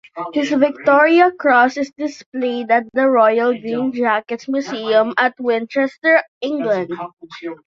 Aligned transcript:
His 0.33 0.49
Victoria 0.51 1.29
Cross 1.31 1.77
is 1.77 1.91
displayed 1.91 2.71
at 2.71 2.85
the 2.91 3.05
Royal 3.07 3.51
Green 3.51 3.91
Jackets 3.93 4.47
Museum 4.47 5.13
at 5.15 5.35
Winchester, 5.39 6.23
England. 6.41 6.89